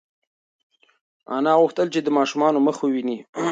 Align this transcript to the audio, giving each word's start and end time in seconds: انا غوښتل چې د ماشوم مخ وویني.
انا 1.35 1.51
غوښتل 1.61 1.87
چې 1.93 1.99
د 2.03 2.07
ماشوم 2.17 2.41
مخ 2.67 2.77
وویني. 2.81 3.17